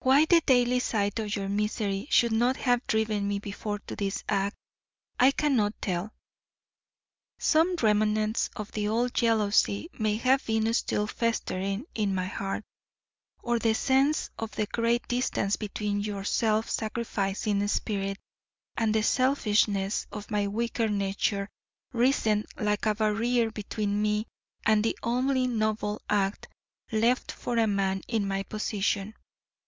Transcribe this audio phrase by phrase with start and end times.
[0.00, 4.24] Why the daily sight of your misery should not have driven me before to this
[4.28, 4.56] act,
[5.20, 6.12] I cannot tell.
[7.38, 12.64] Some remnants of the old jealousy may have been still festering in my heart;
[13.40, 18.18] or the sense of the great distance between your self sacrificing spirit
[18.76, 21.48] and the selfishness of my weaker nature
[21.92, 24.26] risen like a barrier between me
[24.66, 26.48] and the only noble act
[26.90, 29.14] left for a man in my position.